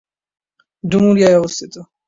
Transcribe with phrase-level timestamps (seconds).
[0.83, 1.73] ডুমুরিয়ায় অবস্থিত।